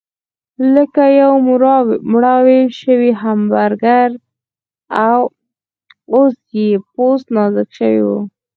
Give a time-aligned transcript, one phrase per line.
[0.75, 1.33] لکه یو
[2.11, 4.09] مړاوی شوی همبرګر،
[6.13, 8.09] اوس یې پوست نازک شوی و.